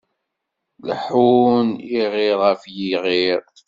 Leḥḥun, 0.87 1.67
iɣiṛ 1.99 2.37
ɣef 2.43 2.61
yiɣiṛ. 2.75 3.41